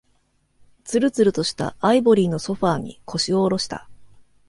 [0.83, 3.87] つるつるとしたアイボリーのソファーに、腰を下ろした。